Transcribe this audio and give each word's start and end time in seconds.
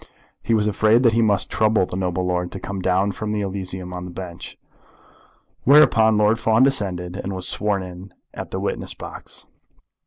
He 0.41 0.55
was 0.55 0.65
afraid 0.65 1.03
that 1.03 1.13
he 1.13 1.21
must 1.21 1.51
trouble 1.51 1.85
the 1.85 1.95
noble 1.95 2.25
lord 2.25 2.51
to 2.53 2.59
come 2.59 2.79
down 2.81 3.11
from 3.11 3.31
the 3.31 3.41
Elysium 3.41 3.93
of 3.93 4.03
the 4.03 4.09
bench. 4.09 4.57
Whereupon 5.63 6.17
Lord 6.17 6.39
Fawn 6.39 6.63
descended, 6.63 7.15
and 7.15 7.33
was 7.35 7.47
sworn 7.47 7.83
in 7.83 8.11
at 8.33 8.49
the 8.49 8.59
witness 8.59 8.95
box. 8.95 9.45